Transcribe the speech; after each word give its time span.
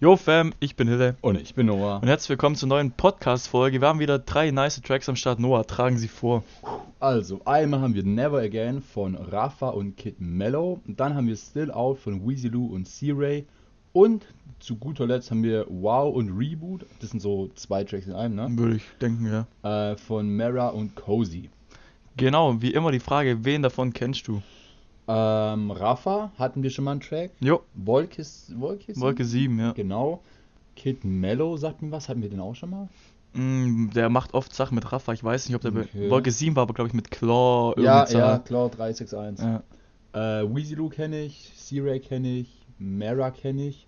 Yo 0.00 0.16
Fam, 0.16 0.52
ich 0.60 0.76
bin 0.76 0.86
Hille 0.86 1.16
Und 1.22 1.40
ich 1.40 1.54
bin 1.54 1.66
Noah. 1.66 2.00
und 2.00 2.06
herzlich 2.06 2.30
willkommen 2.30 2.54
zur 2.54 2.68
neuen 2.68 2.92
Podcast-Folge. 2.92 3.80
Wir 3.80 3.88
haben 3.88 3.98
wieder 3.98 4.20
drei 4.20 4.52
nice 4.52 4.80
Tracks 4.80 5.08
am 5.08 5.16
Start. 5.16 5.40
Noah, 5.40 5.66
tragen 5.66 5.98
sie 5.98 6.06
vor. 6.06 6.44
Also, 7.00 7.40
einmal 7.44 7.80
haben 7.80 7.94
wir 7.94 8.04
Never 8.04 8.38
Again 8.38 8.80
von 8.80 9.16
Rafa 9.16 9.70
und 9.70 9.96
Kid 9.96 10.20
Mellow. 10.20 10.80
Und 10.86 11.00
dann 11.00 11.14
haben 11.16 11.26
wir 11.26 11.36
Still 11.36 11.72
Out 11.72 11.98
von 11.98 12.24
Weezy 12.28 12.46
Lou 12.46 12.66
und 12.66 12.86
C-Ray. 12.86 13.44
Und 13.92 14.24
zu 14.60 14.76
guter 14.76 15.06
Letzt 15.06 15.32
haben 15.32 15.42
wir 15.42 15.66
Wow 15.68 16.14
und 16.14 16.30
Reboot. 16.30 16.86
Das 17.00 17.10
sind 17.10 17.20
so 17.20 17.50
zwei 17.56 17.82
Tracks 17.82 18.06
in 18.06 18.12
einem, 18.12 18.36
ne? 18.36 18.46
Würde 18.50 18.76
ich 18.76 18.84
denken, 19.00 19.26
ja. 19.26 19.90
Äh, 19.90 19.96
von 19.96 20.36
Mara 20.36 20.68
und 20.68 20.94
Cozy. 20.94 21.50
Genau, 22.16 22.60
wie 22.62 22.72
immer 22.72 22.92
die 22.92 23.00
Frage, 23.00 23.44
wen 23.44 23.62
davon 23.62 23.92
kennst 23.92 24.28
du? 24.28 24.42
Ähm, 25.08 25.70
Rafa 25.70 26.30
hatten 26.38 26.62
wir 26.62 26.70
schon 26.70 26.84
mal 26.84 26.92
einen 26.92 27.00
Track. 27.00 27.30
Jo, 27.40 27.62
Wolke, 27.74 28.22
Wolke, 28.56 28.92
Wolke 29.00 29.24
7, 29.24 29.58
ja. 29.58 29.72
Genau. 29.72 30.22
Kid 30.76 31.04
Mellow 31.04 31.56
sagt 31.56 31.82
mir 31.82 31.90
was. 31.90 32.08
Hatten 32.08 32.22
wir 32.22 32.28
den 32.28 32.40
auch 32.40 32.54
schon 32.54 32.70
mal? 32.70 32.88
Mm, 33.32 33.90
der 33.90 34.08
macht 34.10 34.34
oft 34.34 34.54
Sachen 34.54 34.74
mit 34.74 34.90
Rafa. 34.92 35.12
Ich 35.12 35.24
weiß 35.24 35.48
nicht, 35.48 35.56
ob 35.56 35.62
der 35.62 35.72
Okay. 35.74 36.10
Wolke 36.10 36.30
7 36.30 36.54
war, 36.56 36.62
aber 36.62 36.74
glaube 36.74 36.88
ich 36.88 36.94
mit 36.94 37.10
Claw 37.10 37.74
Ja, 37.76 38.00
irgendwie 38.02 38.18
ja, 38.18 38.26
Zahl. 38.36 38.44
Claw 38.44 38.68
361. 38.68 39.44
ja. 39.44 39.62
Äh, 40.40 40.54
Weezy 40.54 40.74
Lou 40.74 40.88
kenne 40.88 41.20
ich, 41.22 41.52
C-Ray 41.56 42.00
kenne 42.00 42.28
ich, 42.38 42.66
Mara 42.78 43.30
kenne 43.30 43.68
ich. 43.68 43.86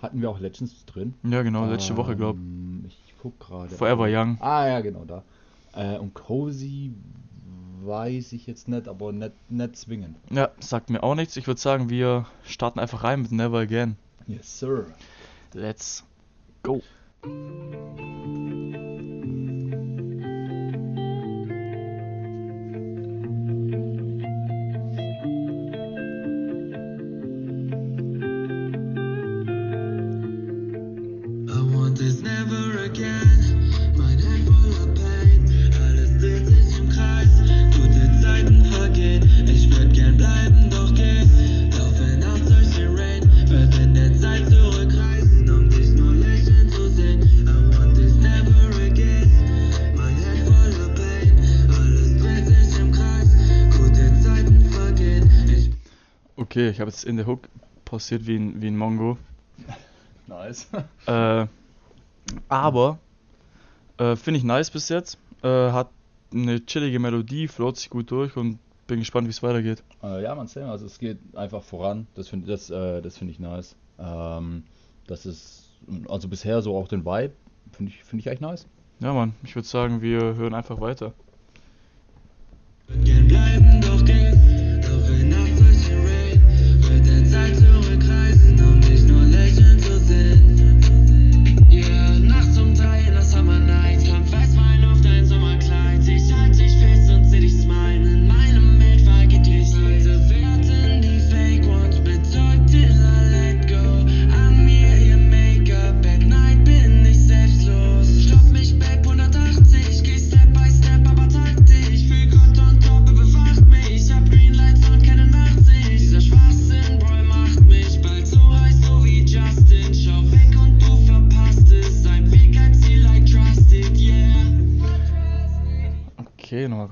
Hatten 0.00 0.20
wir 0.20 0.30
auch 0.30 0.38
Legends 0.38 0.84
drin. 0.86 1.14
Ja, 1.24 1.42
genau, 1.42 1.66
letzte 1.66 1.96
Woche, 1.96 2.14
glaube 2.14 2.38
Ähm, 2.38 2.84
Ich 2.86 3.14
guck 3.20 3.38
gerade. 3.40 3.68
Forever 3.70 4.06
Young. 4.08 4.38
Ah, 4.40 4.68
ja, 4.68 4.80
genau, 4.80 5.04
da. 5.04 5.24
Äh, 5.74 5.98
und 5.98 6.14
Cozy 6.14 6.92
weiß 7.84 8.32
ich 8.32 8.46
jetzt 8.46 8.68
nicht, 8.68 8.88
aber 8.88 9.12
nicht, 9.12 9.32
nicht 9.48 9.76
zwingend. 9.76 10.16
Ja, 10.30 10.50
sagt 10.60 10.90
mir 10.90 11.02
auch 11.02 11.14
nichts. 11.14 11.36
Ich 11.36 11.46
würde 11.46 11.60
sagen, 11.60 11.90
wir 11.90 12.26
starten 12.44 12.78
einfach 12.78 13.04
rein 13.04 13.22
mit 13.22 13.32
Never 13.32 13.58
Again. 13.58 13.96
Yes, 14.26 14.58
sir. 14.58 14.86
Let's 15.54 16.04
go. 16.62 16.82
Ich 56.78 56.80
habe 56.80 56.92
jetzt 56.92 57.02
in 57.02 57.16
der 57.16 57.26
Hook 57.26 57.48
pausiert 57.84 58.24
wie 58.28 58.36
ein, 58.36 58.62
wie 58.62 58.68
ein 58.68 58.76
Mongo. 58.76 59.18
Nice. 60.28 60.68
Äh, 61.06 61.46
aber 62.48 62.98
äh, 63.96 64.14
finde 64.14 64.38
ich 64.38 64.44
nice 64.44 64.70
bis 64.70 64.88
jetzt. 64.90 65.18
Äh, 65.42 65.48
hat 65.48 65.88
eine 66.32 66.64
chillige 66.64 67.00
Melodie, 67.00 67.48
float 67.48 67.78
sich 67.78 67.90
gut 67.90 68.10
durch 68.12 68.36
und 68.36 68.58
bin 68.86 69.00
gespannt, 69.00 69.26
wie 69.26 69.30
es 69.30 69.42
weitergeht. 69.42 69.82
äh, 70.04 70.22
ja, 70.22 70.34
man, 70.36 70.46
Sam, 70.46 70.70
also 70.70 70.86
es 70.86 71.00
geht 71.00 71.18
einfach 71.34 71.64
voran. 71.64 72.06
Das 72.14 72.28
finde 72.28 72.46
das, 72.46 72.70
äh, 72.70 73.00
das 73.00 73.16
find 73.16 73.30
ich 73.30 73.40
nice. 73.40 73.74
Ähm, 73.98 74.62
das 75.08 75.26
ist, 75.26 75.64
also 76.08 76.28
bisher 76.28 76.62
so 76.62 76.76
auch 76.76 76.86
den 76.86 77.04
Vibe, 77.04 77.32
finde 77.72 77.90
ich, 77.90 78.04
find 78.04 78.20
ich 78.20 78.28
echt 78.28 78.42
nice. 78.42 78.66
Ja, 79.00 79.12
Mann, 79.14 79.34
ich 79.42 79.56
würde 79.56 79.66
sagen, 79.66 80.00
wir 80.00 80.36
hören 80.36 80.54
einfach 80.54 80.80
weiter. 80.80 81.12
würd 82.88 83.27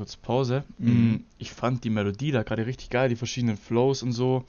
Okay, 0.07 0.15
nochmal 0.15 0.15
kurz 0.15 0.17
Pause. 0.17 0.65
Mhm. 0.79 1.11
Mm, 1.13 1.25
Ich 1.39 1.53
fand 1.53 1.85
die 1.85 1.91
Melodie 1.91 2.31
da 2.33 2.43
gerade 2.43 2.67
richtig 2.67 2.91
geil, 2.91 3.09
die 3.09 3.17
verschiedenen 3.17 3.57
Flows 3.57 4.03
und 4.03 4.13
so. 4.13 4.45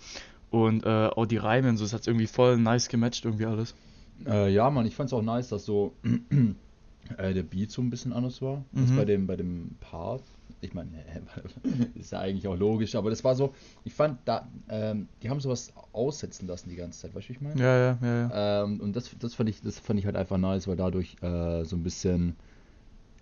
Und 0.49 0.85
äh, 0.85 1.07
auch 1.07 1.25
die 1.25 1.37
Reime 1.37 1.69
und 1.69 1.77
so, 1.77 1.85
es 1.85 1.93
hat 1.93 2.07
irgendwie 2.07 2.27
voll 2.27 2.57
nice 2.57 2.87
gematcht, 2.87 3.25
irgendwie 3.25 3.45
alles. 3.45 3.73
Äh, 4.25 4.51
ja, 4.53 4.69
Mann, 4.69 4.85
ich 4.85 4.95
fand's 4.95 5.13
auch 5.13 5.21
nice, 5.21 5.49
dass 5.49 5.65
so 5.65 5.93
äh, 7.17 7.33
der 7.33 7.43
Beat 7.43 7.71
so 7.71 7.81
ein 7.81 7.89
bisschen 7.89 8.13
anders 8.13 8.41
war 8.41 8.63
als 8.75 8.91
Mhm. 8.91 8.95
bei 8.95 9.05
dem, 9.05 9.27
bei 9.27 9.35
dem 9.35 9.75
Part. 9.81 10.23
Ich 10.61 10.73
meine, 10.73 10.89
ist 11.95 12.11
ja 12.13 12.19
eigentlich 12.19 12.47
auch 12.47 12.55
logisch, 12.57 12.95
aber 12.95 13.09
das 13.09 13.23
war 13.23 13.35
so, 13.35 13.53
ich 13.83 13.93
fand, 13.93 14.19
da, 14.25 14.47
ähm, 14.69 15.07
die 15.21 15.29
haben 15.29 15.39
sowas 15.39 15.71
aussetzen 15.91 16.47
lassen 16.47 16.69
die 16.69 16.75
ganze 16.75 17.01
Zeit, 17.01 17.13
weißt 17.13 17.25
du, 17.25 17.29
wie 17.29 17.33
ich 17.33 17.41
meine? 17.41 17.59
Ja, 17.61 17.77
ja, 17.77 17.97
ja, 18.01 18.29
ja. 18.29 18.63
Ähm, 18.63 18.79
und 18.79 18.95
das, 18.95 19.11
das 19.19 19.35
fand 19.35 19.49
ich, 19.49 19.61
das 19.61 19.77
fand 19.79 19.99
ich 19.99 20.05
halt 20.05 20.15
einfach 20.15 20.37
nice, 20.37 20.67
weil 20.67 20.77
dadurch 20.77 21.15
äh, 21.21 21.63
so 21.65 21.75
ein 21.75 21.83
bisschen, 21.83 22.35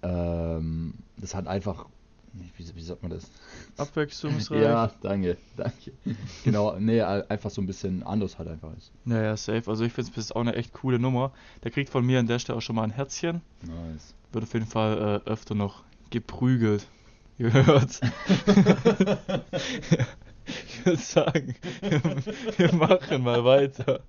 ähm, 0.03 0.93
das 1.17 1.35
hat 1.35 1.47
einfach, 1.47 1.87
wie, 2.57 2.75
wie 2.75 2.81
sagt 2.81 3.01
man 3.01 3.11
das? 3.11 3.29
Abwechslungsreich. 3.77 4.61
Ja, 4.61 4.91
danke, 5.01 5.37
danke. 5.55 5.91
Genau, 6.43 6.77
nee, 6.79 7.01
einfach 7.01 7.49
so 7.49 7.61
ein 7.61 7.67
bisschen 7.67 8.03
anders 8.03 8.37
halt 8.37 8.49
einfach 8.49 8.75
ist. 8.77 8.91
Ja, 9.05 9.21
ja, 9.21 9.37
safe. 9.37 9.69
Also 9.69 9.83
ich 9.83 9.93
finde 9.93 10.11
es 10.15 10.31
auch 10.31 10.41
eine 10.41 10.55
echt 10.55 10.73
coole 10.73 10.99
Nummer. 10.99 11.31
Der 11.63 11.71
kriegt 11.71 11.89
von 11.89 12.05
mir 12.05 12.19
an 12.19 12.27
der 12.27 12.39
Stelle 12.39 12.57
auch 12.57 12.61
schon 12.61 12.75
mal 12.75 12.83
ein 12.83 12.91
Herzchen. 12.91 13.41
Nice. 13.61 14.13
Wird 14.31 14.43
auf 14.43 14.53
jeden 14.53 14.67
Fall 14.67 15.21
äh, 15.25 15.29
öfter 15.29 15.55
noch 15.55 15.83
geprügelt. 16.09 16.87
Gehört. 17.37 17.99
ich 20.45 20.85
würde 20.85 21.01
sagen, 21.01 21.55
wir 22.57 22.73
machen 22.73 23.23
mal 23.23 23.43
weiter. 23.43 24.01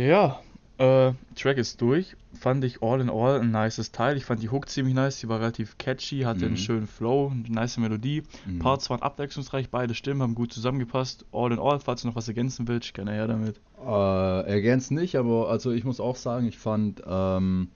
Ja, 0.00 0.40
äh, 0.78 1.12
Track 1.36 1.58
ist 1.58 1.80
durch. 1.82 2.16
fand 2.32 2.64
ich 2.64 2.80
all 2.82 3.00
in 3.02 3.10
all 3.10 3.40
ein 3.40 3.50
nices 3.50 3.92
Teil. 3.92 4.16
Ich 4.16 4.24
fand 4.24 4.42
die 4.42 4.48
Hook 4.48 4.68
ziemlich 4.70 4.94
nice, 4.94 5.18
die 5.20 5.28
war 5.28 5.40
relativ 5.40 5.76
catchy, 5.76 6.20
hatte 6.20 6.40
Mhm. 6.40 6.46
einen 6.46 6.56
schönen 6.56 6.86
Flow, 6.86 7.28
eine 7.30 7.42
nice 7.50 7.76
Melodie. 7.76 8.22
Mhm. 8.46 8.60
Parts 8.60 8.88
waren 8.88 9.02
abwechslungsreich, 9.02 9.68
beide 9.68 9.94
Stimmen 9.94 10.22
haben 10.22 10.34
gut 10.34 10.52
zusammengepasst. 10.54 11.26
All 11.32 11.52
in 11.52 11.58
all, 11.58 11.80
falls 11.80 12.00
du 12.00 12.08
noch 12.08 12.16
was 12.16 12.28
ergänzen 12.28 12.66
willst, 12.66 12.94
gerne 12.94 13.12
her 13.12 13.26
damit. 13.26 13.60
Äh, 13.84 14.48
ergänzt 14.48 14.90
nicht, 14.90 15.16
aber 15.16 15.50
also 15.50 15.70
ich 15.70 15.84
muss 15.84 16.00
auch 16.00 16.16
sagen, 16.16 16.46
ich 16.46 16.56
fand 16.56 17.02
ähm, 17.06 17.68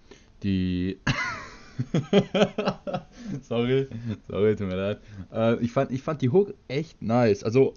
die. 0.42 0.98
sorry, 3.42 3.88
sorry, 4.28 4.56
tut 4.56 4.68
mir 4.68 4.76
leid. 4.76 5.00
Äh, 5.32 5.56
ich, 5.62 5.72
fand, 5.72 5.90
ich 5.90 6.02
fand 6.02 6.22
die 6.22 6.30
Hook 6.30 6.54
echt 6.68 7.02
nice. 7.02 7.42
Also, 7.44 7.74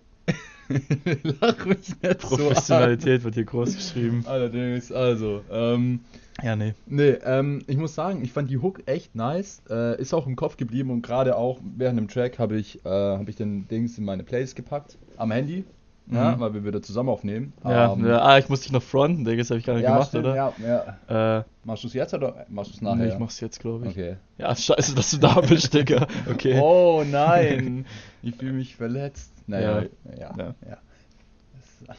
lach 1.42 1.66
mich 1.66 2.02
nicht 2.02 2.22
so. 2.22 2.36
Professionalität 2.38 3.24
wird 3.24 3.36
hier 3.36 3.46
groß 3.46 3.75
geschrieben. 3.75 4.24
Allerdings, 4.28 4.92
also, 4.92 5.42
ähm, 5.52 6.02
Ja, 6.44 6.56
nee. 6.56 6.74
nee, 6.86 7.16
ähm, 7.25 7.64
ich 7.68 7.78
muss 7.78 7.96
sagen, 7.96 8.22
ich 8.24 8.31
fand 8.31 8.50
die 8.50 8.58
Hook 8.58 8.81
echt 8.86 9.16
nice. 9.16 9.62
Äh, 9.69 10.00
ist 10.02 10.14
auch 10.14 10.28
im 10.28 10.36
Kopf 10.36 10.58
geblieben 10.58 10.92
und 10.92 11.02
gerade 11.02 11.36
auch 11.36 11.60
während 11.78 11.98
dem 12.00 12.08
Track 12.08 12.40
habe 12.40 12.58
ich, 12.58 12.84
äh, 12.86 12.90
hab 12.90 13.28
ich 13.30 13.36
den 13.36 13.68
Dings 13.68 13.98
in 13.98 14.06
meine 14.06 14.24
Playlist 14.24 14.56
gepackt. 14.56 14.98
Am 15.18 15.31
Handy. 15.31 15.64
Ja, 16.10 16.36
Mhm. 16.36 16.40
weil 16.40 16.54
wir 16.54 16.64
wieder 16.64 16.81
zusammen 16.81 17.10
aufnehmen. 17.10 17.52
Ja, 17.66 17.92
Ähm, 17.92 18.08
ja, 18.08 18.22
ah, 18.22 18.38
ich 18.38 18.48
muss 18.48 18.62
dich 18.62 18.72
noch 18.72 18.81
fronten, 18.81 19.25
Digga, 19.25 19.40
das 19.40 19.50
habe 19.50 19.60
ich 19.60 19.66
gar 19.66 19.74
nicht 19.74 19.84
ja, 19.84 19.92
gemacht, 19.92 20.08
stimmt, 20.08 20.24
oder? 20.24 20.36
Ja, 20.38 20.54
ja. 21.10 21.40
Äh, 21.40 21.44
Machst 21.66 21.84
du 21.84 21.88
es 21.90 21.94
jetzt 21.94 22.13
oder 22.13 22.46
machst 22.48 22.72
du 22.72 22.75
es 22.75 22.81
nachher? 22.81 22.96
nee, 22.96 23.08
ich 23.10 23.20
mach's 23.20 23.42
jetzt, 23.42 23.60
glaube 23.60 23.88
ich. 23.88 23.92
Okay. 23.92 24.16
Ja, 24.38 24.56
scheiße, 24.56 24.96
dass 24.96 25.12
du 25.12 25.18
da 25.18 25.42
bist, 25.42 25.74
Digga. 25.74 26.08
Okay. 26.31 26.62
Oh 26.62 27.04
nein, 27.06 27.86
ich 28.27 28.35
fühle 28.35 28.53
mich 28.53 28.75
verletzt. 28.75 29.31
Naja, 29.47 29.83
ja. 30.19 30.35
ja, 30.38 30.56
Ja. 30.68 30.77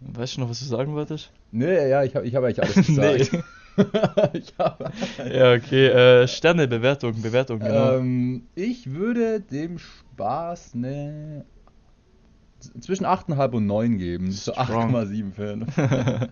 Weißt 0.00 0.36
du 0.36 0.40
noch, 0.40 0.50
was 0.50 0.58
du 0.58 0.64
sagen 0.64 0.94
wolltest? 0.94 1.30
Nee, 1.52 1.88
ja, 1.88 2.02
ich 2.02 2.16
habe 2.16 2.26
ich 2.26 2.34
hab 2.34 2.42
eigentlich 2.42 2.62
alles 2.62 2.74
gesagt. 2.86 3.44
hab, 4.58 4.92
Ja, 5.32 5.52
okay. 5.54 5.86
Äh, 5.86 6.26
Sterne, 6.26 6.66
Bewertung, 6.66 7.22
Bewertung, 7.22 7.60
genau. 7.60 7.96
ähm, 7.96 8.48
ich 8.56 8.90
würde 8.90 9.40
dem 9.40 9.78
Spaß 9.78 10.74
ne 10.74 11.44
zwischen 12.80 13.06
8,5 13.06 13.52
und 13.52 13.66
9 13.66 13.98
geben. 13.98 14.32
So 14.32 14.52
Strong. 14.52 14.96
8,75. 14.96 16.28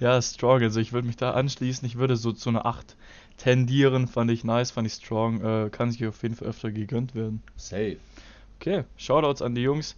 ja, 0.00 0.22
strong. 0.22 0.62
Also 0.62 0.80
ich 0.80 0.94
würde 0.94 1.06
mich 1.06 1.18
da 1.18 1.32
anschließen. 1.32 1.86
Ich 1.86 1.98
würde 1.98 2.16
so 2.16 2.32
zu 2.32 2.48
einer 2.48 2.64
8 2.64 2.96
tendieren. 3.40 4.06
Fand 4.06 4.30
ich 4.30 4.44
nice, 4.44 4.70
fand 4.70 4.86
ich 4.86 4.94
strong. 4.94 5.40
Äh, 5.42 5.70
kann 5.70 5.90
sich 5.90 6.06
auf 6.06 6.22
jeden 6.22 6.36
Fall 6.36 6.48
öfter 6.48 6.70
gegönnt 6.70 7.14
werden. 7.14 7.42
Safe. 7.56 7.96
Okay, 8.58 8.84
Shoutouts 8.96 9.42
an 9.42 9.54
die 9.54 9.62
Jungs. 9.62 9.96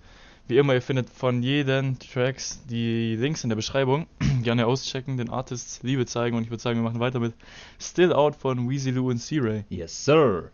Wie 0.48 0.58
immer, 0.58 0.74
ihr 0.74 0.82
findet 0.82 1.08
von 1.08 1.42
jeden 1.42 1.98
Tracks 1.98 2.60
die 2.68 3.16
Links 3.16 3.44
in 3.44 3.50
der 3.50 3.56
Beschreibung. 3.56 4.06
Gerne 4.42 4.66
auschecken, 4.66 5.16
den 5.16 5.30
Artists 5.30 5.82
Liebe 5.82 6.06
zeigen 6.06 6.36
und 6.36 6.44
ich 6.44 6.50
würde 6.50 6.62
sagen, 6.62 6.78
wir 6.78 6.84
machen 6.84 7.00
weiter 7.00 7.20
mit 7.20 7.34
Still 7.80 8.12
Out 8.12 8.36
von 8.36 8.68
Weezy 8.68 8.90
Lou 8.90 9.10
und 9.10 9.18
C-Ray. 9.18 9.64
Yes, 9.68 10.04
sir. 10.04 10.50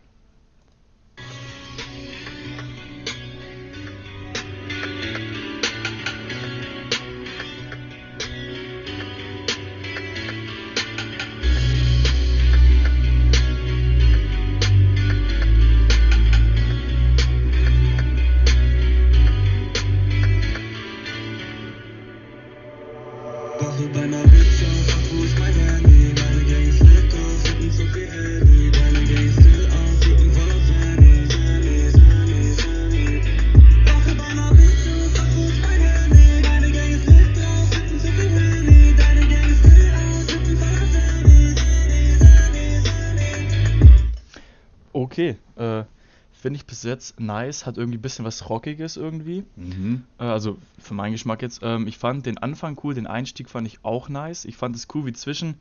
Okay, 45.19 45.35
äh, 45.57 45.83
finde 46.31 46.57
ich 46.57 46.65
bis 46.65 46.83
jetzt 46.83 47.19
nice, 47.19 47.65
hat 47.65 47.77
irgendwie 47.77 47.97
ein 47.97 48.01
bisschen 48.01 48.23
was 48.23 48.49
Rockiges 48.49 48.95
irgendwie. 48.95 49.43
Mhm. 49.57 50.03
Äh, 50.17 50.23
also 50.23 50.57
für 50.77 50.93
meinen 50.93 51.11
Geschmack 51.11 51.41
jetzt. 51.41 51.59
Ähm, 51.61 51.87
ich 51.87 51.97
fand 51.97 52.25
den 52.25 52.37
Anfang 52.37 52.79
cool, 52.83 52.93
den 52.93 53.05
Einstieg 53.05 53.49
fand 53.49 53.67
ich 53.67 53.83
auch 53.83 54.07
nice. 54.07 54.45
Ich 54.45 54.55
fand 54.55 54.77
es 54.77 54.87
cool, 54.93 55.05
wie 55.05 55.11
zwischen 55.11 55.55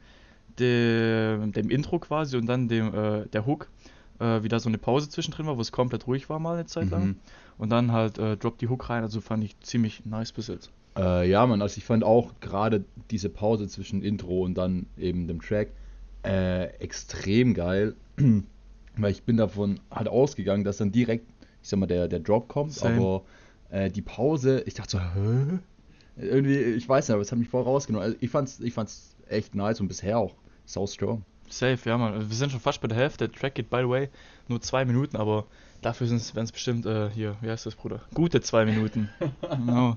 dem, 0.60 1.50
dem 1.52 1.70
Intro 1.70 1.99
quasi 1.99 2.37
und 2.37 2.46
dann 2.46 2.69
dem, 2.69 2.94
äh, 2.94 3.26
der 3.26 3.46
Hook 3.46 3.69
äh, 4.20 4.44
wieder 4.44 4.60
so 4.60 4.69
eine 4.69 4.78
Pause 4.78 5.08
zwischendrin 5.08 5.46
war, 5.46 5.56
wo 5.56 5.60
es 5.60 5.72
komplett 5.72 6.06
ruhig 6.06 6.28
war 6.31 6.38
mal 6.38 6.55
eine 6.55 6.66
Zeit 6.66 6.90
lang. 6.90 7.05
Mhm. 7.05 7.16
Und 7.58 7.70
dann 7.70 7.90
halt 7.90 8.19
äh, 8.19 8.37
droppt 8.37 8.60
die 8.60 8.69
Hook 8.69 8.88
rein, 8.90 9.02
also 9.02 9.20
fand 9.20 9.43
ich 9.43 9.58
ziemlich 9.58 10.05
nice 10.06 10.31
bis 10.31 10.46
jetzt. 10.46 10.70
Äh, 10.96 11.28
ja, 11.28 11.44
man, 11.46 11.62
also 11.62 11.78
ich 11.78 11.84
fand 11.84 12.05
auch 12.05 12.34
gerade 12.40 12.84
diese 13.10 13.28
Pause 13.28 13.66
zwischen 13.66 14.02
Intro 14.02 14.44
und 14.44 14.55
dann 14.55 14.87
eben 14.96 15.26
dem 15.26 15.43
Track 15.43 15.72
äh, 16.25 16.66
extrem 16.78 17.55
geil. 17.55 17.96
Weil 19.02 19.12
ich 19.12 19.22
bin 19.22 19.36
davon 19.36 19.80
halt 19.90 20.08
ausgegangen, 20.08 20.64
dass 20.64 20.78
dann 20.78 20.92
direkt, 20.92 21.26
ich 21.62 21.68
sag 21.68 21.78
mal, 21.78 21.86
der, 21.86 22.08
der 22.08 22.20
Drop 22.20 22.48
kommt, 22.48 22.72
Same. 22.72 22.96
aber 22.96 23.22
äh, 23.70 23.90
die 23.90 24.02
Pause, 24.02 24.62
ich 24.66 24.74
dachte 24.74 24.92
so, 24.92 25.00
hä? 25.00 25.58
Irgendwie, 26.16 26.56
ich 26.58 26.88
weiß 26.88 27.08
nicht, 27.08 27.14
aber 27.14 27.22
es 27.22 27.30
hat 27.30 27.38
mich 27.38 27.48
voll 27.48 27.62
rausgenommen. 27.62 28.04
Also 28.04 28.18
ich 28.20 28.30
fand's, 28.30 28.60
ich 28.60 28.74
fand's 28.74 29.14
echt 29.28 29.54
nice 29.54 29.80
und 29.80 29.88
bisher 29.88 30.18
auch 30.18 30.34
so 30.64 30.86
strong. 30.86 31.22
Safe, 31.48 31.78
ja 31.88 31.96
man. 31.96 32.28
Wir 32.28 32.36
sind 32.36 32.50
schon 32.50 32.60
fast 32.60 32.80
bei 32.80 32.88
der 32.88 32.98
Hälfte. 32.98 33.28
Der 33.28 33.38
Track 33.38 33.54
geht, 33.54 33.70
by 33.70 33.78
the 33.78 33.88
way, 33.88 34.08
nur 34.48 34.60
zwei 34.60 34.84
Minuten, 34.84 35.16
aber 35.16 35.46
dafür 35.80 36.08
werden 36.08 36.18
es 36.18 36.52
bestimmt, 36.52 36.86
äh, 36.86 37.10
hier, 37.10 37.36
wie 37.40 37.50
heißt 37.50 37.66
das, 37.66 37.74
Bruder? 37.74 38.00
Gute 38.14 38.40
zwei 38.40 38.64
Minuten. 38.64 39.08
genau. 39.40 39.96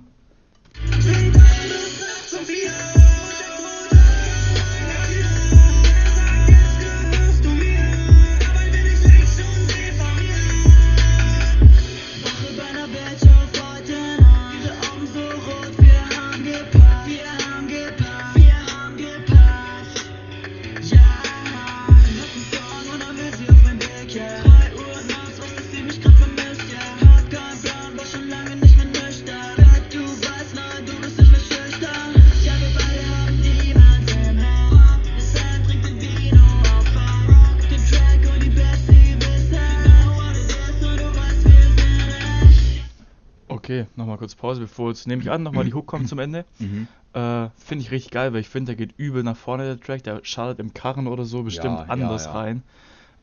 Kurz 44.32 44.36
Pause, 44.36 44.62
bevor 44.62 44.90
jetzt, 44.90 45.08
nehme 45.08 45.22
ich 45.22 45.32
an, 45.32 45.44
nochmal 45.44 45.66
die 45.66 45.74
Hook 45.74 45.88
kommt 45.88 46.08
zum 46.08 46.20
Ende. 46.20 46.46
Mhm. 46.60 46.88
Äh, 47.14 47.50
finde 47.58 47.84
ich 47.84 47.92
richtig 47.92 48.12
geil, 48.12 48.32
weil 48.32 48.40
ich 48.40 48.48
finde, 48.48 48.74
der 48.74 48.88
geht 48.88 48.98
übel 48.98 49.22
nach 49.22 49.36
vorne, 49.36 49.66
der 49.66 49.80
Track, 49.82 50.04
der 50.04 50.22
schaltet 50.24 50.60
im 50.60 50.74
Karren 50.74 51.08
oder 51.08 51.26
so 51.26 51.44
bestimmt 51.44 51.80
Ja, 51.80 51.86
ja, 51.86 51.92
anders 51.92 52.26
ja. 52.26 52.32
rein. 52.32 52.64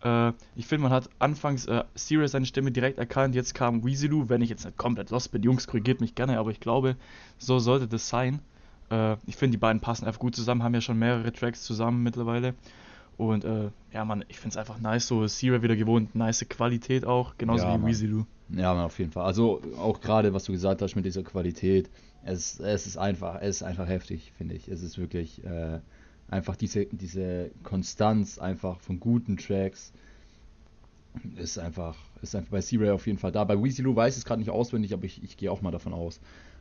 Äh, 0.02 0.32
ich 0.56 0.66
finde, 0.66 0.82
man 0.82 0.92
hat 0.92 1.08
anfangs 1.18 1.64
äh, 1.66 1.84
Sirius 1.94 2.32
seine 2.32 2.44
Stimme 2.44 2.70
direkt 2.70 2.98
erkannt, 2.98 3.34
jetzt 3.34 3.54
kam 3.54 3.84
Weezy 3.84 4.10
wenn 4.28 4.42
ich 4.42 4.50
jetzt 4.50 4.66
nicht 4.66 4.76
komplett 4.76 5.08
lost 5.08 5.32
bin, 5.32 5.42
Jungs, 5.42 5.66
korrigiert 5.66 6.02
mich 6.02 6.14
gerne, 6.14 6.38
aber 6.38 6.50
ich 6.50 6.60
glaube, 6.60 6.96
so 7.38 7.58
sollte 7.60 7.88
das 7.88 8.10
sein. 8.10 8.40
Äh, 8.90 9.14
ich 9.26 9.36
finde, 9.36 9.52
die 9.52 9.58
beiden 9.58 9.80
passen 9.80 10.04
einfach 10.04 10.20
gut 10.20 10.36
zusammen, 10.36 10.62
haben 10.62 10.74
ja 10.74 10.82
schon 10.82 10.98
mehrere 10.98 11.32
Tracks 11.32 11.62
zusammen 11.62 12.02
mittlerweile. 12.02 12.54
Und 13.16 13.44
äh, 13.46 13.70
ja, 13.94 14.04
man, 14.04 14.22
ich 14.28 14.38
finde 14.38 14.52
es 14.52 14.56
einfach 14.58 14.78
nice, 14.80 15.06
so 15.06 15.26
Sirius 15.26 15.62
wieder 15.62 15.76
gewohnt, 15.76 16.14
nice 16.14 16.44
Qualität 16.50 17.06
auch, 17.06 17.38
genauso 17.38 17.64
Ja, 17.64 17.72
wie 17.72 17.78
Mann. 17.78 18.26
Ja, 18.50 18.84
auf 18.84 18.98
jeden 18.98 19.12
Fall. 19.12 19.24
Also 19.24 19.60
auch 19.78 20.00
gerade, 20.00 20.32
was 20.32 20.44
du 20.44 20.52
gesagt 20.52 20.82
hast 20.82 20.96
mit 20.96 21.04
dieser 21.04 21.22
Qualität, 21.22 21.90
es, 22.24 22.58
es 22.60 22.86
ist 22.86 22.96
einfach, 22.96 23.40
es 23.40 23.56
ist 23.56 23.62
einfach 23.62 23.88
heftig, 23.88 24.32
finde 24.36 24.54
ich. 24.54 24.68
Es 24.68 24.82
ist 24.82 24.98
wirklich 24.98 25.44
äh, 25.44 25.80
einfach 26.28 26.56
diese, 26.56 26.86
diese 26.86 27.50
Konstanz 27.62 28.38
einfach 28.38 28.80
von 28.80 29.00
guten 29.00 29.36
Tracks 29.36 29.92
ist 31.36 31.58
einfach, 31.58 31.96
ist 32.22 32.34
einfach 32.34 32.50
bei 32.50 32.60
C-Ray 32.60 32.90
auf 32.90 33.06
jeden 33.06 33.18
Fall 33.18 33.32
da. 33.32 33.44
Bei 33.44 33.60
Weezy 33.60 33.82
Lou 33.82 33.94
weiß 33.96 34.14
ich 34.14 34.18
es 34.18 34.24
gerade 34.24 34.40
nicht 34.40 34.50
auswendig, 34.50 34.92
aber 34.92 35.04
ich, 35.04 35.22
ich 35.22 35.36
gehe 35.36 35.50
auch 35.50 35.62
mal 35.62 35.70
davon 35.70 35.92
aus. 35.92 36.20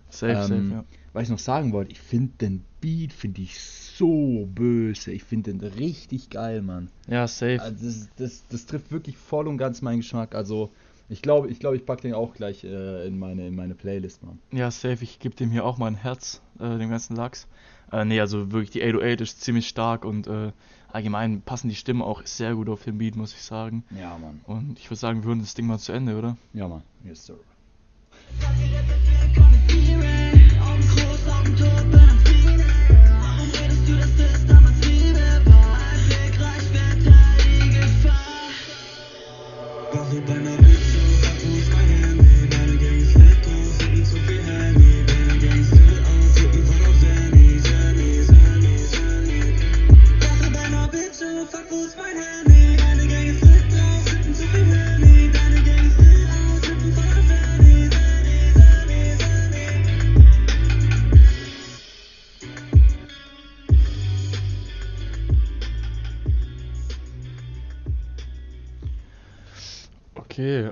Safe, 0.10 0.32
Ähm, 0.32 0.38
safe, 0.38 0.70
ja. 0.72 0.84
Was 1.14 1.24
ich 1.24 1.30
noch 1.30 1.40
sagen 1.40 1.74
wollte, 1.74 1.92
ich 1.92 2.00
finde 2.00 2.32
den 2.40 2.64
Beat, 2.80 3.12
finde 3.14 3.42
ich 3.42 3.60
so 3.60 4.48
böse. 4.54 5.12
Ich 5.12 5.24
finde 5.24 5.54
den 5.54 5.62
richtig 5.74 6.30
geil, 6.30 6.62
Mann. 6.62 6.90
Ja, 7.08 7.28
safe. 7.28 7.62
Also 7.62 7.86
das, 7.86 8.10
das, 8.16 8.44
das 8.50 8.66
trifft 8.66 8.92
wirklich 8.92 9.18
voll 9.18 9.48
und 9.48 9.58
ganz 9.58 9.82
meinen 9.82 9.98
Geschmack. 9.98 10.34
Also 10.34 10.72
ich 11.10 11.22
glaube, 11.22 11.50
ich, 11.50 11.60
glaube, 11.60 11.78
ich 11.78 11.86
packe 11.86 12.02
den 12.02 12.14
auch 12.14 12.34
gleich 12.34 12.64
äh, 12.64 13.08
in, 13.08 13.18
meine, 13.18 13.48
in 13.48 13.56
meine 13.56 13.76
Playlist, 13.76 14.24
Mann. 14.24 14.40
Ja, 14.52 14.70
safe, 14.72 15.04
ich 15.04 15.20
gebe 15.20 15.36
dem 15.36 15.52
hier 15.52 15.66
auch 15.66 15.78
mal 15.78 15.88
ein 15.88 15.96
Herz, 15.96 16.42
äh, 16.60 16.78
dem 16.78 16.90
ganzen 16.90 17.16
Lachs. 17.16 17.48
Äh, 17.92 18.06
nee, 18.06 18.20
also 18.20 18.52
wirklich 18.52 18.72
die 18.72 18.84
808 18.84 19.22
ist 19.22 19.42
ziemlich 19.42 19.68
stark 19.68 20.04
und 20.04 20.28
äh, 20.28 20.52
allgemein 20.92 21.42
passen 21.42 21.70
die 21.70 21.76
Stimmen 21.76 22.02
auch 22.02 22.26
sehr 22.26 22.56
gut 22.56 22.68
auf 22.70 22.84
den 22.84 22.98
Beat, 22.98 23.16
muss 23.16 23.34
ich 23.34 23.42
sagen. 23.42 23.86
Ja, 23.98 24.18
Mann. 24.18 24.42
Und 24.46 24.80
ich 24.80 24.90
würde 24.90 25.00
sagen, 25.00 25.24
wir 25.24 25.30
hören 25.30 25.40
das 25.40 25.54
Ding 25.54 25.68
mal 25.68 25.80
zu 25.80 25.94
Ende, 25.94 26.18
oder? 26.18 26.38
Ja, 26.54 26.68
Mann. 26.68 26.84
Yes, 27.06 27.26
sir. 27.26 27.38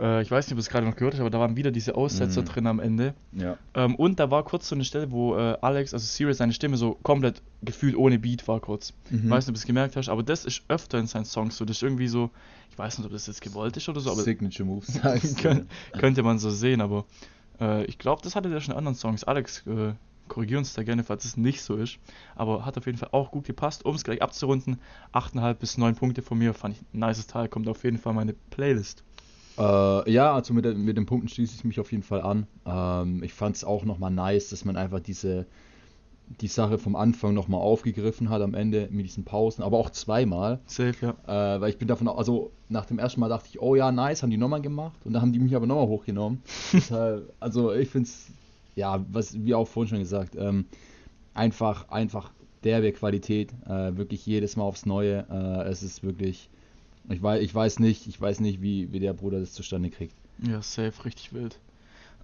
Äh, 0.05 0.21
ich 0.21 0.29
weiß 0.31 0.45
nicht, 0.45 0.51
ob 0.53 0.57
du 0.57 0.61
es 0.61 0.69
gerade 0.69 0.85
noch 0.85 0.95
gehört 0.95 1.13
hast, 1.15 1.21
aber 1.21 1.29
da 1.29 1.39
waren 1.39 1.55
wieder 1.55 1.71
diese 1.71 1.95
Aussetzer 1.95 2.41
Mhm. 2.41 2.45
drin 2.45 2.67
am 2.67 2.79
Ende. 2.79 3.13
Ja. 3.31 3.57
Ähm, 3.73 3.95
und 3.95 4.19
da 4.19 4.29
war 4.31 4.43
kurz 4.43 4.67
so 4.69 4.75
eine 4.75 4.85
Stelle, 4.85 5.11
wo 5.11 5.35
äh, 5.35 5.57
Alex, 5.61 5.93
also 5.93 6.05
Sirius, 6.05 6.37
seine 6.37 6.53
Stimme 6.53 6.77
so 6.77 6.97
komplett 7.03 7.41
gefühlt 7.61 7.95
ohne 7.95 8.19
Beat 8.19 8.47
war 8.47 8.59
kurz. 8.59 8.93
Mhm. 9.09 9.25
Ich 9.25 9.29
weiß 9.29 9.45
nicht, 9.45 9.49
ob 9.49 9.55
du 9.55 9.59
es 9.59 9.65
gemerkt 9.65 9.95
hast, 9.95 10.09
aber 10.09 10.23
das 10.23 10.45
ist 10.45 10.63
öfter 10.67 10.99
in 10.99 11.07
seinen 11.07 11.25
Songs 11.25 11.57
so. 11.57 11.65
Das 11.65 11.77
ist 11.77 11.83
irgendwie 11.83 12.07
so, 12.07 12.29
ich 12.69 12.77
weiß 12.77 12.97
nicht, 12.97 13.05
ob 13.07 13.13
das 13.13 13.27
jetzt 13.27 13.41
gewollt 13.41 13.75
ist 13.77 13.87
oder 13.89 14.01
so, 14.01 14.11
aber 14.11 14.21
Signature 14.21 14.67
Moves. 14.67 14.93
sagst 14.93 15.37
du. 15.39 15.41
Kön 15.43 15.67
könnte 15.99 16.23
man 16.23 16.37
so 16.39 16.49
sehen, 16.49 16.81
aber 16.81 17.05
äh, 17.59 17.85
ich 17.85 17.97
glaube, 17.97 18.21
das 18.21 18.35
hatte 18.35 18.49
der 18.49 18.59
schon 18.61 18.73
in 18.73 18.77
anderen 18.77 18.95
Songs. 18.95 19.23
Alex, 19.23 19.65
äh, 19.65 19.93
korrigier 20.27 20.57
uns 20.57 20.73
da 20.73 20.81
gerne, 20.83 21.03
falls 21.03 21.23
es 21.23 21.37
nicht 21.37 21.61
so 21.61 21.75
ist. 21.77 21.99
Aber 22.35 22.65
hat 22.65 22.77
auf 22.77 22.85
jeden 22.87 22.97
Fall 22.97 23.09
auch 23.11 23.31
gut 23.31 23.45
gepasst. 23.45 23.85
Um 23.85 23.95
es 23.95 24.03
gleich 24.03 24.21
abzurunden, 24.21 24.79
8,5 25.13 25.53
bis 25.53 25.77
9 25.77 25.95
Punkte 25.95 26.21
von 26.23 26.37
mir. 26.37 26.53
Fand 26.53 26.75
ich 26.75 26.81
ein 26.93 26.99
nices 27.07 27.27
Teil, 27.27 27.47
kommt 27.47 27.67
auf 27.67 27.83
jeden 27.83 27.97
Fall 27.99 28.11
in 28.11 28.15
meine 28.17 28.33
Playlist. 28.49 29.03
Äh, 29.57 30.11
ja, 30.11 30.33
also 30.33 30.53
mit, 30.53 30.65
mit 30.77 30.97
den 30.97 31.05
Punkten 31.05 31.27
schließe 31.27 31.55
ich 31.55 31.63
mich 31.63 31.79
auf 31.79 31.91
jeden 31.91 32.03
Fall 32.03 32.21
an. 32.21 32.47
Ähm, 32.65 33.23
ich 33.23 33.33
fand 33.33 33.55
es 33.55 33.63
auch 33.63 33.85
nochmal 33.85 34.11
nice, 34.11 34.49
dass 34.49 34.65
man 34.65 34.75
einfach 34.75 34.99
diese 34.99 35.45
die 36.41 36.47
Sache 36.47 36.77
vom 36.77 36.95
Anfang 36.95 37.33
nochmal 37.33 37.61
aufgegriffen 37.61 38.29
hat 38.29 38.41
am 38.41 38.53
Ende 38.53 38.87
mit 38.91 39.05
diesen 39.05 39.25
Pausen, 39.25 39.63
aber 39.63 39.77
auch 39.77 39.89
zweimal. 39.89 40.59
Safe, 40.65 40.95
ja. 41.01 41.55
Äh, 41.55 41.61
weil 41.61 41.69
ich 41.69 41.77
bin 41.77 41.87
davon, 41.87 42.07
also 42.07 42.51
nach 42.69 42.85
dem 42.85 42.99
ersten 42.99 43.19
Mal 43.19 43.29
dachte 43.29 43.47
ich, 43.49 43.61
oh 43.61 43.75
ja, 43.75 43.91
nice, 43.91 44.23
haben 44.23 44.31
die 44.31 44.37
nochmal 44.37 44.61
gemacht. 44.61 44.97
Und 45.05 45.13
dann 45.13 45.21
haben 45.21 45.33
die 45.33 45.39
mich 45.39 45.55
aber 45.55 45.67
nochmal 45.67 45.87
hochgenommen. 45.87 46.41
Deshalb, 46.73 47.31
also 47.39 47.73
ich 47.73 47.89
finde 47.89 48.07
es, 48.07 48.27
ja, 48.75 49.05
was 49.11 49.33
wie 49.43 49.53
auch 49.53 49.67
vorhin 49.67 49.89
schon 49.89 49.99
gesagt, 49.99 50.35
ähm, 50.35 50.65
einfach, 51.33 51.89
einfach 51.89 52.31
derbe 52.63 52.91
Qualität, 52.91 53.53
äh, 53.67 53.95
wirklich 53.95 54.25
jedes 54.25 54.55
Mal 54.55 54.63
aufs 54.63 54.85
Neue. 54.85 55.25
Äh, 55.29 55.69
es 55.69 55.83
ist 55.83 56.03
wirklich, 56.03 56.49
ich 57.09 57.21
weiß, 57.21 57.41
ich 57.41 57.53
weiß 57.53 57.79
nicht, 57.79 58.07
ich 58.07 58.19
weiß 58.19 58.39
nicht, 58.39 58.61
wie, 58.61 58.91
wie 58.91 58.99
der 58.99 59.13
Bruder 59.13 59.39
das 59.39 59.53
zustande 59.53 59.89
kriegt. 59.89 60.15
Ja, 60.47 60.61
safe, 60.61 61.05
richtig 61.05 61.33
wild. 61.33 61.59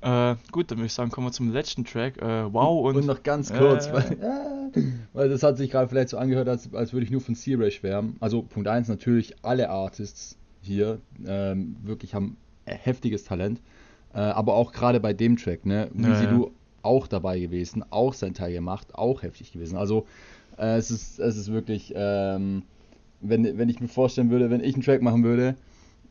Äh, 0.02 0.36
gut, 0.52 0.72
dann 0.72 0.80
würde 0.80 0.88
ich 0.88 0.94
sagen, 0.94 1.12
kommen 1.12 1.28
wir 1.28 1.32
zum 1.32 1.52
letzten 1.52 1.86
Track. 1.86 2.20
Äh, 2.22 2.52
wow 2.52 2.88
und, 2.88 2.96
Und 2.96 3.06
noch 3.06 3.22
ganz 3.22 3.52
Äh, 3.52 3.58
kurz, 3.60 3.92
weil, 3.92 4.18
weil 5.14 5.30
das 5.30 5.44
hat 5.44 5.58
sich 5.58 5.70
gerade 5.70 5.88
vielleicht 5.88 6.10
so 6.10 6.18
angehört, 6.18 6.50
als, 6.50 6.74
als 6.74 6.92
würde 6.92 7.06
ich 7.06 7.12
nur 7.12 7.22
von 7.22 7.36
C-Ray 7.36 7.70
schwärmen. 7.72 8.16
Also 8.20 8.42
Punkt 8.42 8.68
1 8.68 8.88
natürlich, 8.88 9.36
alle 9.44 9.70
Artists 9.70 10.38
hier 10.62 11.00
ähm, 11.26 11.76
wirklich 11.84 12.14
haben 12.16 12.38
heftiges 12.66 13.24
Talent. 13.24 13.62
Äh, 14.14 14.20
aber 14.20 14.56
auch 14.56 14.72
gerade 14.72 15.00
bei 15.00 15.14
dem 15.14 15.38
Track, 15.38 15.66
ne? 15.66 15.90
Ja, 15.94 16.08
Weezy 16.08 16.24
ja. 16.26 16.32
Lou 16.32 16.52
auch 16.84 17.08
dabei 17.08 17.40
gewesen, 17.40 17.86
auch 17.92 18.14
sein 18.14 18.34
Teil 18.34 18.54
gemacht, 18.54 18.96
auch 18.96 19.22
heftig 19.22 19.52
gewesen. 19.52 19.78
Also 19.78 20.08
äh, 20.58 20.78
es, 20.78 20.90
ist, 20.90 21.20
es 21.20 21.38
ist 21.38 21.52
wirklich, 21.52 21.94
ähm, 21.96 22.64
wenn, 23.22 23.58
wenn 23.58 23.70
ich 23.70 23.80
mir 23.80 23.88
vorstellen 23.88 24.30
würde, 24.30 24.50
wenn 24.50 24.64
ich 24.64 24.74
einen 24.74 24.84
Track 24.84 25.02
machen 25.02 25.24
würde, 25.24 25.56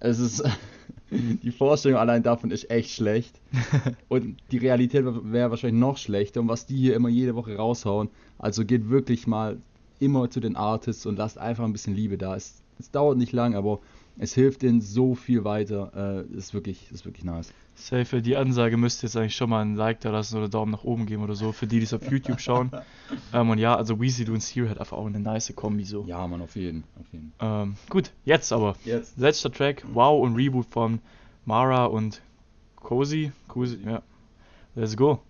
es 0.01 0.19
ist, 0.19 0.43
die 1.11 1.51
Vorstellung 1.51 1.99
allein 1.99 2.23
davon 2.23 2.51
ist 2.51 2.71
echt 2.71 2.91
schlecht. 2.91 3.41
Und 4.09 4.37
die 4.51 4.59
Realität 4.59 5.05
wäre 5.05 5.51
wahrscheinlich 5.51 5.81
noch 5.81 5.99
schlechter. 5.99 6.41
Und 6.41 6.49
was 6.49 6.67
die 6.67 6.77
hier 6.77 6.95
immer 6.95 7.09
jede 7.09 7.35
Woche 7.35 7.57
raushauen, 7.57 8.09
also 8.39 8.65
geht 8.65 8.89
wirklich 8.89 9.27
mal 9.27 9.59
immer 9.99 10.31
zu 10.31 10.41
den 10.41 10.57
Artists 10.57 11.05
und 11.05 11.19
lasst 11.19 11.37
einfach 11.37 11.65
ein 11.65 11.73
bisschen 11.73 11.95
Liebe 11.95 12.17
da. 12.17 12.35
Es, 12.35 12.63
es 12.79 12.91
dauert 12.91 13.19
nicht 13.19 13.33
lang, 13.33 13.55
aber 13.55 13.81
es 14.21 14.35
hilft 14.35 14.61
denen 14.63 14.83
so 14.83 15.15
viel 15.15 15.45
weiter. 15.45 16.27
Äh, 16.31 16.37
ist 16.37 16.53
wirklich, 16.53 16.93
ist 16.93 17.07
wirklich 17.07 17.25
nice. 17.25 17.53
Safe, 17.75 18.05
für 18.05 18.21
die 18.21 18.37
Ansage 18.37 18.77
müsst 18.77 19.03
ihr 19.03 19.07
jetzt 19.07 19.17
eigentlich 19.17 19.35
schon 19.35 19.49
mal 19.49 19.63
ein 19.63 19.77
Like 19.77 20.01
da 20.01 20.11
lassen 20.11 20.37
oder 20.37 20.51
Daumen 20.51 20.73
nach 20.73 20.85
oben 20.85 21.07
geben 21.07 21.23
oder 21.23 21.35
so, 21.35 21.53
für 21.53 21.67
die, 21.67 21.79
die 21.79 21.85
es 21.85 21.95
auf 21.95 22.09
YouTube 22.11 22.39
schauen. 22.39 22.71
ähm, 23.33 23.49
und 23.49 23.57
ja, 23.57 23.75
also 23.75 23.99
Weezy 23.99 24.29
und 24.31 24.43
Siri 24.43 24.69
hat 24.69 24.79
einfach 24.79 24.99
auch 24.99 25.07
eine 25.07 25.19
nice 25.19 25.55
Kombi 25.57 25.85
so. 25.85 26.05
Ja, 26.07 26.27
Mann, 26.27 26.43
auf 26.43 26.55
jeden, 26.55 26.85
auf 27.01 27.07
jeden. 27.13 27.33
Ähm, 27.41 27.77
gut, 27.89 28.13
jetzt 28.27 28.53
aber. 28.53 28.77
Jetzt. 28.85 29.17
Letzter 29.17 29.51
Track, 29.51 29.85
Wow 29.95 30.23
und 30.23 30.37
Reboot 30.37 30.67
von 30.67 31.01
Mara 31.47 31.87
und 31.87 32.21
Cozy. 32.77 33.33
Cozy, 33.49 33.79
ja. 33.87 34.03
Let's 34.75 34.95
go. 34.95 35.21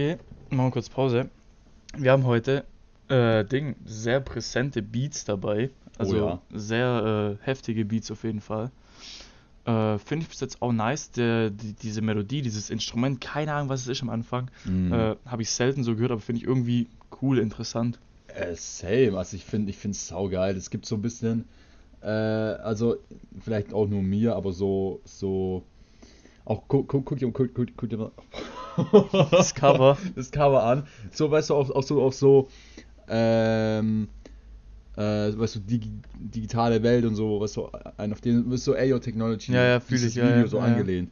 Okay, 0.00 0.16
machen 0.48 0.68
wir 0.68 0.70
kurz 0.70 0.88
Pause. 0.88 1.28
Wir 1.94 2.12
haben 2.12 2.24
heute 2.24 2.64
äh, 3.08 3.44
Ding, 3.44 3.76
sehr 3.84 4.20
präsente 4.20 4.80
Beats 4.80 5.26
dabei. 5.26 5.68
Also 5.98 6.16
ja. 6.16 6.42
sehr 6.50 7.36
äh, 7.38 7.44
heftige 7.44 7.84
Beats 7.84 8.10
auf 8.10 8.24
jeden 8.24 8.40
Fall. 8.40 8.70
Äh, 9.66 9.98
Finde 9.98 10.22
ich 10.22 10.30
bis 10.30 10.40
jetzt 10.40 10.62
auch 10.62 10.72
nice, 10.72 11.10
der, 11.10 11.50
die, 11.50 11.74
diese 11.74 12.00
Melodie, 12.00 12.40
dieses 12.40 12.70
Instrument, 12.70 13.20
keine 13.20 13.52
Ahnung, 13.52 13.68
was 13.68 13.82
es 13.82 13.88
ist 13.88 14.00
am 14.00 14.08
Anfang. 14.08 14.50
Äh, 14.90 15.16
Habe 15.26 15.42
ich 15.42 15.50
selten 15.50 15.84
so 15.84 15.94
gehört, 15.94 16.12
aber 16.12 16.22
finde 16.22 16.40
ich 16.40 16.46
irgendwie 16.46 16.88
cool, 17.20 17.38
interessant. 17.38 17.98
Äh, 18.28 18.54
same, 18.54 19.18
also 19.18 19.36
ich 19.36 19.44
finde 19.44 19.68
ich 19.68 19.76
finde 19.76 19.96
es 19.96 20.08
saugeil. 20.08 20.56
Es 20.56 20.70
gibt 20.70 20.86
so 20.86 20.94
ein 20.94 21.02
bisschen, 21.02 21.44
äh, 22.00 22.06
also 22.06 22.96
vielleicht 23.44 23.74
auch 23.74 23.86
nur 23.86 24.00
mir, 24.00 24.34
aber 24.34 24.52
so, 24.52 25.02
so, 25.04 25.62
auch 26.46 26.62
guck, 26.68 26.88
guck, 26.88 27.04
guck, 27.04 27.18
dir- 27.18 27.30
guck, 27.30 27.52
guck, 27.52 27.68
guck 27.76 27.90
dir 27.90 27.98
mal 27.98 28.12
Das 29.30 29.54
Cover. 29.54 29.96
das 30.14 30.30
Cover 30.30 30.62
an. 30.62 30.86
So, 31.12 31.30
weißt 31.30 31.50
du, 31.50 31.54
auch, 31.54 31.70
auch 31.70 31.82
so, 31.82 32.02
auf 32.02 32.14
so, 32.14 32.48
ähm, 33.08 34.08
äh, 34.96 35.02
weißt 35.02 35.56
du, 35.56 35.60
digi 35.60 35.90
digitale 36.18 36.82
Welt 36.82 37.04
und 37.04 37.14
so, 37.14 37.40
weißt 37.40 37.56
du, 37.56 37.68
ein 37.96 38.12
auf 38.12 38.20
den, 38.20 38.56
so 38.56 38.74
AO 38.74 38.98
Technology, 38.98 39.52
Ja, 39.52 39.64
ja, 39.64 39.80
fühl 39.80 39.96
dieses 39.98 40.10
ich, 40.10 40.16
ja, 40.16 40.28
Video 40.28 40.40
ja, 40.42 40.46
so 40.46 40.58
ja, 40.58 40.66
ja. 40.66 40.72
angelehnt. 40.72 41.10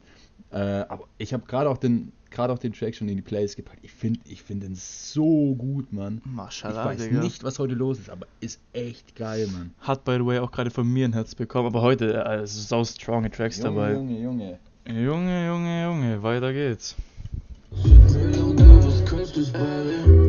Äh, 0.51 0.57
aber 0.57 1.05
ich 1.17 1.33
habe 1.33 1.45
gerade 1.45 1.69
auch 1.69 1.77
den, 1.77 2.11
gerade 2.31 2.53
auch 2.53 2.59
den 2.59 2.73
Track 2.73 2.95
schon 2.95 3.07
in 3.09 3.15
die 3.17 3.21
Playlist 3.21 3.55
gepackt. 3.55 3.79
Ich 3.83 3.91
finde, 3.91 4.19
ich 4.25 4.41
finde 4.41 4.67
den 4.67 4.75
so 4.75 5.53
gut, 5.55 5.91
Mann. 5.93 6.21
Ich 6.25 6.31
Mashallah, 6.31 6.85
weiß 6.85 6.97
Digga. 7.03 7.19
nicht, 7.21 7.43
was 7.43 7.59
heute 7.59 7.75
los 7.75 7.99
ist, 7.99 8.09
aber 8.09 8.25
ist 8.39 8.59
echt 8.73 9.15
geil, 9.15 9.47
Mann. 9.51 9.71
Hat, 9.81 10.03
by 10.05 10.15
the 10.17 10.25
way, 10.25 10.39
auch 10.39 10.51
gerade 10.51 10.71
von 10.71 10.87
mir 10.91 11.05
ein 11.05 11.13
Herz 11.13 11.35
bekommen, 11.35 11.67
aber 11.67 11.81
heute 11.81 12.13
äh, 12.13 12.17
also 12.17 12.61
so 12.61 12.83
stronge 12.83 13.29
Tracks 13.29 13.59
dabei. 13.59 13.93
Junge, 13.93 14.19
Junge. 14.19 14.59
Junge, 14.87 15.47
Junge, 15.47 15.83
Junge, 15.83 16.23
weiter 16.23 16.51
geht's. 16.51 16.95
Du 17.83 18.85
bist 18.85 19.05
künstlich, 19.05 19.51
Baby. 19.53 20.28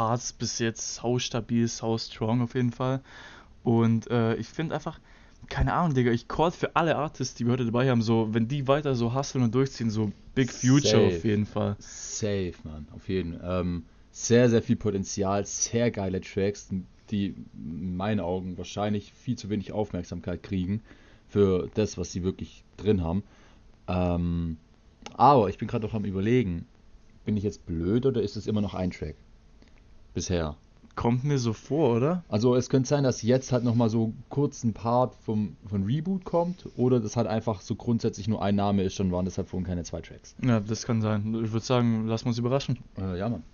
Parts 0.00 0.32
bis 0.32 0.58
jetzt 0.60 0.94
sau 0.94 1.18
stabil, 1.18 1.68
sau 1.68 1.98
strong 1.98 2.40
auf 2.40 2.54
jeden 2.54 2.72
Fall. 2.72 3.02
Und 3.62 4.10
äh, 4.10 4.34
ich 4.36 4.48
finde 4.48 4.74
einfach, 4.74 4.98
keine 5.50 5.74
Ahnung, 5.74 5.92
Digga, 5.92 6.10
ich 6.10 6.26
call 6.26 6.52
für 6.52 6.74
alle 6.74 6.96
Artists, 6.96 7.34
die 7.34 7.44
wir 7.44 7.52
heute 7.52 7.66
dabei 7.66 7.90
haben, 7.90 8.00
so, 8.00 8.32
wenn 8.32 8.48
die 8.48 8.66
weiter 8.66 8.94
so 8.94 9.12
hustlen 9.14 9.44
und 9.44 9.54
durchziehen, 9.54 9.90
so 9.90 10.10
Big 10.34 10.50
Future 10.52 10.80
Safe. 10.80 11.06
auf 11.08 11.24
jeden 11.24 11.44
Fall. 11.44 11.76
Safe, 11.80 12.54
Mann, 12.64 12.88
auf 12.92 13.10
jeden. 13.10 13.38
Ähm, 13.44 13.84
sehr, 14.10 14.48
sehr 14.48 14.62
viel 14.62 14.76
Potenzial, 14.76 15.44
sehr 15.44 15.90
geile 15.90 16.22
Tracks, 16.22 16.70
die 17.10 17.34
in 17.52 17.94
meinen 17.94 18.20
Augen 18.20 18.56
wahrscheinlich 18.56 19.12
viel 19.12 19.36
zu 19.36 19.50
wenig 19.50 19.72
Aufmerksamkeit 19.72 20.42
kriegen 20.42 20.80
für 21.28 21.68
das, 21.74 21.98
was 21.98 22.10
sie 22.10 22.22
wirklich 22.22 22.64
drin 22.78 23.02
haben. 23.02 23.22
Ähm, 23.86 24.56
aber 25.12 25.50
ich 25.50 25.58
bin 25.58 25.68
gerade 25.68 25.86
noch 25.86 25.92
am 25.92 26.06
überlegen, 26.06 26.64
bin 27.26 27.36
ich 27.36 27.44
jetzt 27.44 27.66
blöd 27.66 28.06
oder 28.06 28.22
ist 28.22 28.36
es 28.36 28.46
immer 28.46 28.62
noch 28.62 28.72
ein 28.72 28.92
Track? 28.92 29.16
Bisher. 30.14 30.56
Kommt 30.96 31.24
mir 31.24 31.38
so 31.38 31.52
vor, 31.52 31.96
oder? 31.96 32.24
Also 32.28 32.56
es 32.56 32.68
könnte 32.68 32.88
sein, 32.88 33.04
dass 33.04 33.22
jetzt 33.22 33.52
halt 33.52 33.64
nochmal 33.64 33.88
so 33.88 34.12
kurz 34.28 34.64
ein 34.64 34.74
Part 34.74 35.14
vom, 35.24 35.56
von 35.68 35.84
Reboot 35.84 36.24
kommt 36.24 36.66
oder 36.76 37.00
das 37.00 37.16
halt 37.16 37.26
einfach 37.26 37.60
so 37.60 37.74
grundsätzlich 37.74 38.28
nur 38.28 38.42
ein 38.42 38.56
Name 38.56 38.82
ist, 38.82 38.94
schon 38.94 39.12
waren 39.12 39.24
deshalb 39.24 39.48
vorhin 39.48 39.66
keine 39.66 39.84
zwei 39.84 40.00
Tracks. 40.00 40.34
Ja, 40.44 40.60
das 40.60 40.84
kann 40.84 41.00
sein. 41.00 41.34
Ich 41.44 41.52
würde 41.52 41.64
sagen, 41.64 42.06
lass 42.06 42.24
uns 42.24 42.38
überraschen. 42.38 42.80
Äh, 42.98 43.18
ja, 43.18 43.28
Mann. 43.28 43.44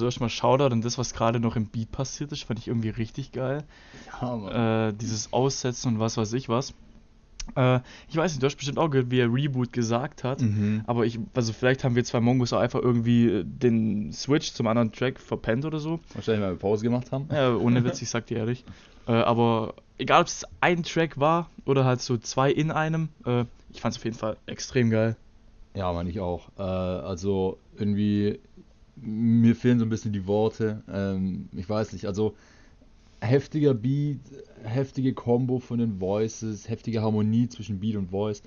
Also 0.00 0.06
erstmal 0.06 0.30
Shoutout 0.30 0.72
an 0.72 0.80
das, 0.80 0.96
was 0.96 1.12
gerade 1.12 1.40
noch 1.40 1.56
im 1.56 1.66
Beat 1.66 1.92
passiert 1.92 2.32
ist, 2.32 2.44
fand 2.44 2.58
ich 2.58 2.68
irgendwie 2.68 2.88
richtig 2.88 3.32
geil. 3.32 3.64
Ja. 4.22 4.88
Äh, 4.88 4.92
dieses 4.94 5.30
Aussetzen 5.32 5.88
und 5.88 6.00
was 6.00 6.16
weiß 6.16 6.32
ich 6.32 6.48
was. 6.48 6.72
Äh, 7.54 7.80
ich 8.08 8.16
weiß 8.16 8.32
nicht, 8.32 8.42
du 8.42 8.46
hast 8.46 8.56
bestimmt 8.56 8.78
auch 8.78 8.88
gehört, 8.88 9.10
wie 9.10 9.20
er 9.20 9.30
Reboot 9.30 9.74
gesagt 9.74 10.24
hat. 10.24 10.40
Mhm. 10.40 10.84
Aber 10.86 11.04
ich, 11.04 11.18
also 11.34 11.52
vielleicht 11.52 11.84
haben 11.84 11.96
wir 11.96 12.04
zwei 12.04 12.20
Mongos 12.20 12.54
auch 12.54 12.60
einfach 12.60 12.80
irgendwie 12.80 13.26
äh, 13.26 13.44
den 13.44 14.10
Switch 14.14 14.54
zum 14.54 14.68
anderen 14.68 14.90
Track 14.90 15.20
verpennt 15.20 15.66
oder 15.66 15.80
so. 15.80 16.00
Wahrscheinlich, 16.14 16.44
weil 16.44 16.52
wir 16.52 16.58
Pause 16.58 16.82
gemacht 16.82 17.12
haben. 17.12 17.28
Ja, 17.30 17.54
ohne 17.54 17.84
Witz, 17.84 18.00
ich 18.00 18.08
sag 18.08 18.24
dir 18.26 18.38
ehrlich. 18.38 18.64
Äh, 19.06 19.12
aber 19.12 19.74
egal, 19.98 20.22
ob 20.22 20.28
es 20.28 20.46
ein 20.62 20.82
Track 20.82 21.20
war 21.20 21.50
oder 21.66 21.84
halt 21.84 22.00
so 22.00 22.16
zwei 22.16 22.50
in 22.50 22.70
einem, 22.70 23.10
äh, 23.26 23.44
ich 23.70 23.82
fand's 23.82 23.98
auf 23.98 24.04
jeden 24.04 24.16
Fall 24.16 24.38
extrem 24.46 24.88
geil. 24.88 25.16
Ja, 25.74 25.92
Mann, 25.92 26.06
ich 26.06 26.20
auch. 26.20 26.48
Äh, 26.58 26.62
also 26.62 27.58
irgendwie, 27.76 28.40
mir 29.02 29.54
fehlen 29.56 29.78
so 29.78 29.84
ein 29.86 29.90
bisschen 29.90 30.12
die 30.12 30.26
Worte. 30.26 30.82
Ähm, 30.90 31.48
ich 31.56 31.68
weiß 31.68 31.92
nicht, 31.92 32.06
also 32.06 32.34
heftiger 33.20 33.74
Beat, 33.74 34.20
heftige 34.64 35.12
Combo 35.14 35.58
von 35.58 35.78
den 35.78 36.00
Voices, 36.00 36.68
heftige 36.68 37.02
Harmonie 37.02 37.48
zwischen 37.48 37.80
Beat 37.80 37.96
und 37.96 38.10
Voice. 38.10 38.42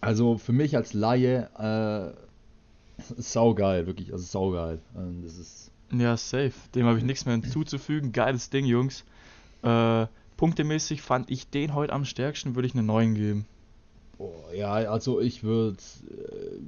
Also 0.00 0.38
für 0.38 0.52
mich 0.52 0.76
als 0.76 0.92
Laie, 0.92 1.48
äh, 1.58 3.02
saugeil, 3.16 3.86
wirklich, 3.86 4.12
also 4.12 4.24
saugeil. 4.24 4.80
Ähm, 4.96 5.22
das 5.22 5.38
ist, 5.38 5.70
Ja, 5.92 6.16
safe. 6.16 6.52
Dem 6.74 6.86
habe 6.86 6.98
ich 6.98 7.04
nichts 7.04 7.24
mehr 7.26 7.34
hinzuzufügen. 7.34 8.12
Geiles 8.12 8.50
Ding, 8.50 8.64
Jungs. 8.66 9.04
Äh, 9.62 10.06
punktemäßig 10.36 11.02
fand 11.02 11.30
ich 11.30 11.48
den 11.48 11.74
heute 11.74 11.92
am 11.92 12.04
stärksten, 12.04 12.54
würde 12.54 12.66
ich 12.66 12.74
eine 12.74 12.82
9 12.82 13.14
geben. 13.14 13.46
boah, 14.16 14.52
ja, 14.52 14.72
also 14.72 15.20
ich 15.20 15.42
würde, 15.44 15.78
äh, 16.10 16.58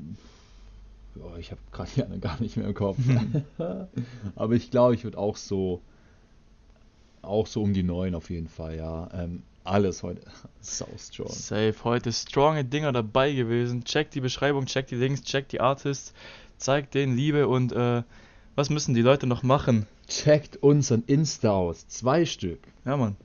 boah, 1.15 1.39
ich 1.39 1.51
habe 1.51 1.61
gerade 1.73 1.91
die 1.95 2.03
anderen 2.03 2.21
gar 2.21 2.41
nicht 2.41 2.57
mehr 2.57 2.67
im 2.67 2.75
Kopf. 2.75 2.99
Aber 4.37 4.55
ich 4.55 4.71
glaube, 4.71 4.95
ich 4.95 5.05
würde 5.05 5.19
auch 5.19 5.37
so, 5.37 5.81
auch 7.23 7.47
so 7.47 7.63
um 7.63 7.73
die 7.73 7.83
9 7.83 8.15
auf 8.15 8.31
jeden 8.31 8.49
Fall, 8.49 8.77
ja. 8.77 9.09
Ähm, 9.13 9.43
alles 9.65 10.03
heute 10.03 10.23
sau 10.61 10.89
strong. 10.99 11.29
Safe. 11.29 11.75
Heute 11.85 12.13
stronge 12.13 12.65
Dinger 12.65 12.93
dabei 12.93 13.33
gewesen. 13.33 13.85
Checkt 13.85 14.15
die 14.15 14.21
Beschreibung, 14.21 14.67
checkt 14.67 14.91
die 14.91 14.97
Links, 14.97 15.23
checkt 15.23 15.53
die 15.53 15.61
Artists, 15.61 16.15
zeigt 16.57 16.95
denen 16.95 17.17
Liebe 17.17 17.47
und 17.47 17.73
äh, 17.73 18.03
was 18.57 18.71
müssen 18.71 18.95
die 18.95 19.03
Leute 19.03 19.27
noch 19.27 19.43
machen? 19.43 19.87
Checkt 20.09 20.57
unseren 20.57 21.05
Insta 21.07 21.51
aus, 21.53 21.87
zwei 21.89 22.25
Stück. 22.25 22.61
Ja, 22.85 22.97
Mann. 22.97 23.17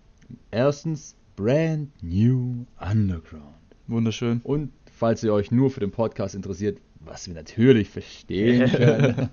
Erstens 0.51 1.15
Brand 1.35 1.91
New 2.01 2.65
Underground. 2.79 3.43
Wunderschön. 3.87 4.41
Und 4.43 4.71
falls 4.91 5.23
ihr 5.23 5.33
euch 5.33 5.51
nur 5.51 5.71
für 5.71 5.79
den 5.79 5.91
Podcast 5.91 6.35
interessiert, 6.35 6.79
was 7.05 7.27
wir 7.27 7.35
natürlich 7.35 7.89
verstehen 7.89 8.71
können, 8.71 9.29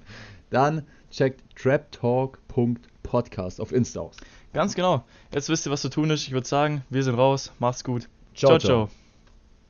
dann 0.51 0.87
checkt 1.11 1.43
traptalk.podcast 1.57 3.61
auf 3.61 3.73
Insta 3.73 4.01
aus. 4.01 4.17
Ganz 4.53 4.75
genau. 4.75 5.05
Jetzt 5.33 5.49
wisst 5.49 5.67
ihr, 5.67 5.73
was 5.73 5.81
zu 5.81 5.89
tun 5.89 6.11
ist. 6.11 6.27
Ich 6.27 6.33
würde 6.33 6.47
sagen, 6.47 6.85
wir 6.91 7.03
sind 7.03 7.15
raus. 7.15 7.53
Macht's 7.59 7.85
gut. 7.85 8.09
Ciao, 8.35 8.51
ciao. 8.51 8.59
ciao. 8.59 8.87
ciao. 8.87 9.02